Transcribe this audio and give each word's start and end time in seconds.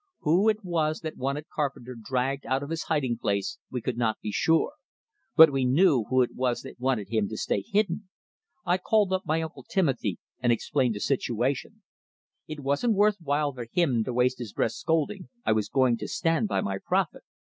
Who 0.21 0.49
it 0.49 0.65
was 0.65 1.01
that 1.01 1.15
wanted 1.15 1.45
Carpenter 1.53 1.93
dragged 1.93 2.43
out 2.47 2.63
of 2.63 2.71
his 2.71 2.85
hiding 2.85 3.19
place, 3.19 3.59
we 3.69 3.81
could 3.81 3.99
not 3.99 4.19
be 4.19 4.31
sure, 4.31 4.71
but 5.35 5.51
we 5.53 5.63
knew 5.63 6.05
who 6.09 6.23
it 6.23 6.33
was 6.33 6.63
that 6.63 6.79
wanted 6.79 7.09
him 7.09 7.29
to 7.29 7.37
stay 7.37 7.61
hidden! 7.67 8.09
I 8.65 8.79
called 8.79 9.13
up 9.13 9.27
my 9.27 9.43
uncle 9.43 9.61
Timothy, 9.61 10.17
and 10.39 10.51
explained 10.51 10.95
the 10.95 10.99
situation. 11.01 11.83
It 12.47 12.61
wasn't 12.61 12.95
worth 12.95 13.17
while 13.21 13.53
for 13.53 13.67
him 13.71 14.03
to 14.05 14.11
waste 14.11 14.39
his 14.39 14.53
breath 14.53 14.71
scolding, 14.71 15.29
I 15.45 15.51
was 15.51 15.69
going 15.69 15.97
to 15.97 16.07
stand 16.07 16.47
by 16.47 16.61
my 16.61 16.79
prophet. 16.83 17.21